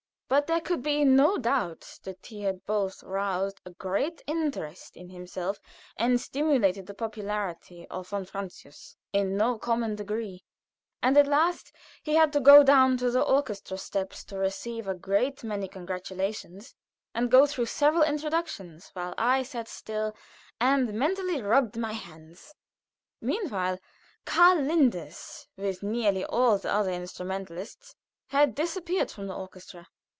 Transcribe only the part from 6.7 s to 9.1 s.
the popularity of von Francius